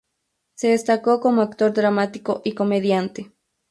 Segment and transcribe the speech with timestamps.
[0.55, 3.31] Se destacó como actor dramático y comediante.